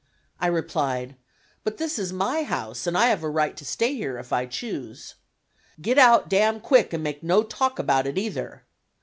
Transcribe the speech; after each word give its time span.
I 0.39 0.47
replied: 0.47 1.15
"But 1.63 1.77
this 1.77 1.99
is 1.99 2.11
my 2.11 2.41
house 2.41 2.87
and 2.87 2.97
I 2.97 3.05
have 3.09 3.21
a 3.21 3.29
right 3.29 3.55
to 3.55 3.63
stay 3.63 3.93
here 3.93 4.17
if 4.17 4.33
I 4.33 4.47
choose." 4.47 5.13
"Get 5.79 5.99
out 5.99 6.27
d 6.27 6.39
n 6.39 6.59
quick, 6.59 6.91
and 6.91 7.03
make 7.03 7.21
no 7.21 7.43
talk 7.43 7.77
about 7.77 8.07
it, 8.07 8.17
either!" 8.17 8.63